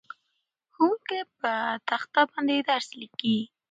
ښوونکی 0.73 1.19
په 1.39 1.51
تخته 1.89 2.21
باندې 2.29 2.57
درس 2.69 2.87
لیکي. 3.01 3.37